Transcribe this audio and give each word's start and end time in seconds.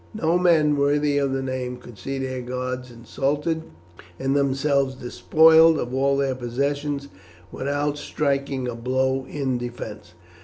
No 0.15 0.39
men 0.39 0.77
worthy 0.77 1.19
of 1.19 1.31
the 1.31 1.43
name 1.43 1.77
could 1.77 1.95
see 1.99 2.17
their 2.17 2.41
gods 2.41 2.89
insulted 2.89 3.61
and 4.17 4.35
themselves 4.35 4.95
despoiled 4.95 5.77
of 5.77 5.93
all 5.93 6.17
they 6.17 6.33
possess 6.33 7.07
without 7.51 7.99
striking 7.99 8.67
a 8.67 8.73
blow 8.73 9.27
in 9.29 9.59
defence." 9.59 10.15